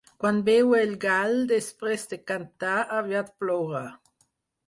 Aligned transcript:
Quan 0.21 0.37
beu 0.45 0.71
el 0.77 0.93
gall 1.03 1.35
després 1.51 2.07
de 2.13 2.19
cantar, 2.31 2.79
aviat 3.01 3.29
plourà. 3.43 3.85